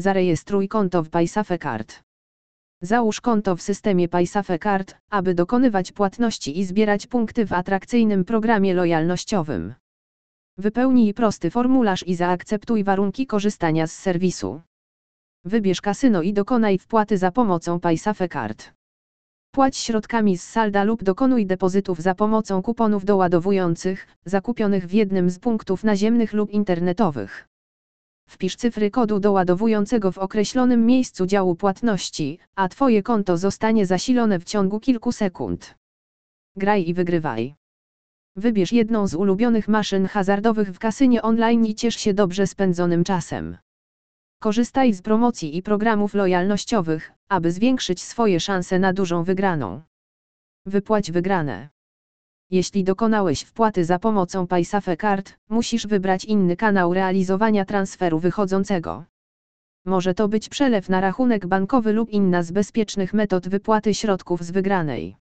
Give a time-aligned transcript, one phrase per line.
[0.00, 2.02] Zarejestruj konto w Paysafe Card.
[2.82, 8.74] Załóż konto w systemie Paysafe Card, aby dokonywać płatności i zbierać punkty w atrakcyjnym programie
[8.74, 9.74] lojalnościowym.
[10.58, 14.60] Wypełnij prosty formularz i zaakceptuj warunki korzystania z serwisu.
[15.44, 18.72] Wybierz kasyno i dokonaj wpłaty za pomocą Paysafe Card.
[19.54, 25.38] Płać środkami z salda lub dokonuj depozytów za pomocą kuponów doładowujących, zakupionych w jednym z
[25.38, 27.47] punktów naziemnych lub internetowych.
[28.28, 34.44] Wpisz cyfry kodu doładowującego w określonym miejscu działu płatności, a Twoje konto zostanie zasilone w
[34.44, 35.74] ciągu kilku sekund.
[36.56, 37.54] Graj i wygrywaj.
[38.36, 43.56] Wybierz jedną z ulubionych maszyn hazardowych w kasynie online i ciesz się dobrze spędzonym czasem.
[44.40, 49.82] Korzystaj z promocji i programów lojalnościowych, aby zwiększyć swoje szanse na dużą wygraną.
[50.66, 51.68] Wypłać wygrane.
[52.50, 59.04] Jeśli dokonałeś wpłaty za pomocą Paysafe Card, musisz wybrać inny kanał realizowania transferu wychodzącego.
[59.84, 64.50] Może to być przelew na rachunek bankowy lub inna z bezpiecznych metod wypłaty środków z
[64.50, 65.16] wygranej.